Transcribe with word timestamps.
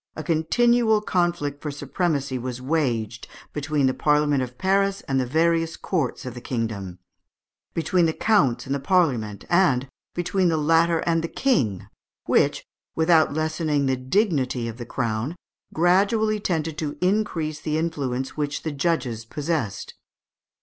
a 0.15 0.23
continual 0.23 0.99
conflict 0.99 1.61
for 1.61 1.69
supremacy 1.69 2.35
was 2.35 2.59
waged 2.59 3.27
between 3.53 3.85
the 3.85 3.93
Parliament 3.93 4.41
of 4.41 4.57
Paris 4.57 5.01
and 5.01 5.19
the 5.19 5.27
various 5.27 5.77
courts 5.77 6.25
of 6.25 6.33
the 6.33 6.41
kingdom 6.41 6.97
between 7.75 8.07
the 8.07 8.11
counts 8.13 8.65
and 8.65 8.73
the 8.73 8.79
Parliament, 8.79 9.45
and 9.47 9.87
between 10.15 10.47
the 10.47 10.57
latter 10.57 11.01
and 11.01 11.23
the 11.23 11.27
King, 11.27 11.85
which, 12.25 12.65
without 12.95 13.35
lessening 13.35 13.85
the 13.85 13.95
dignity 13.95 14.67
of 14.67 14.77
the 14.77 14.87
crown, 14.87 15.35
gradually 15.71 16.39
tended 16.39 16.79
to 16.79 16.97
increase 16.99 17.59
the 17.61 17.77
influence 17.77 18.35
which 18.35 18.63
the 18.63 18.71
judges 18.71 19.23
possessed. 19.23 19.93